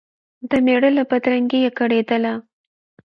[0.49, 2.33] د مېړه له بدرنګیه کړېدله